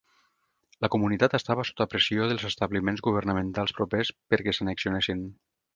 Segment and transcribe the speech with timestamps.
[0.85, 5.27] La comunitat estava sota pressió dels establiments governamentals propers perquè s'annexionessin.